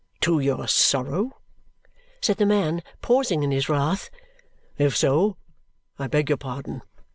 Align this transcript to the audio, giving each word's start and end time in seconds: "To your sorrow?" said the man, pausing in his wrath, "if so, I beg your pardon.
"To 0.21 0.39
your 0.39 0.67
sorrow?" 0.67 1.33
said 2.21 2.37
the 2.37 2.45
man, 2.47 2.81
pausing 3.03 3.43
in 3.43 3.51
his 3.51 3.69
wrath, 3.69 4.09
"if 4.79 4.97
so, 4.97 5.37
I 5.99 6.07
beg 6.07 6.27
your 6.31 6.39
pardon. 6.39 6.81